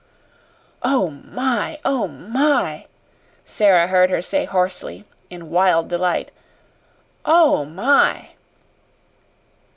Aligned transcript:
"Oh, 0.81 1.11
my! 1.11 1.79
Oh, 1.85 2.07
my!" 2.07 2.87
Sara 3.45 3.85
heard 3.87 4.09
her 4.09 4.19
say 4.19 4.45
hoarsely, 4.45 5.05
in 5.29 5.51
wild 5.51 5.89
delight. 5.89 6.31
"OH 7.23 7.65
my!" 7.65 8.29